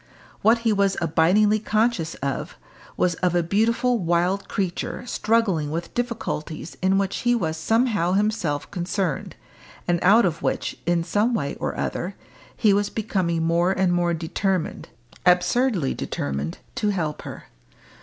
What 0.41 0.57
he 0.65 0.73
was 0.73 0.97
abidingly 0.99 1.59
conscious 1.63 2.15
of, 2.23 2.57
was 2.97 3.13
of 3.21 3.35
a 3.35 3.43
beautiful 3.43 3.99
wild 3.99 4.47
creature 4.49 5.05
struggling 5.05 5.69
with 5.69 5.93
difficulties 5.93 6.75
in 6.81 6.97
which 6.97 7.17
he 7.17 7.35
was 7.35 7.55
somehow 7.55 8.13
himself 8.13 8.71
concerned, 8.71 9.35
and 9.87 9.99
out 10.01 10.25
of 10.25 10.41
which, 10.41 10.75
in 10.87 11.03
some 11.03 11.35
way 11.35 11.53
or 11.59 11.77
other, 11.77 12.15
he 12.57 12.73
was 12.73 12.89
becoming 12.89 13.43
more 13.43 13.73
and 13.73 13.93
more 13.93 14.15
determined 14.15 14.89
absurdly 15.23 15.93
determined 15.93 16.57
to 16.77 16.89
help 16.89 17.21
her. 17.21 17.45